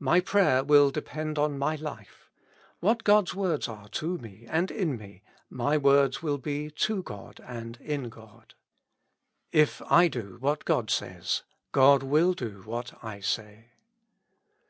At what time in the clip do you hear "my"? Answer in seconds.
0.00-0.20, 1.58-1.74, 5.50-5.76